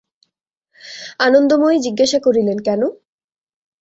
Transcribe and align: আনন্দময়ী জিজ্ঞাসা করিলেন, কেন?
আনন্দময়ী 1.19 1.77
জিজ্ঞাসা 1.79 2.19
করিলেন, 2.19 2.57
কেন? 2.59 2.81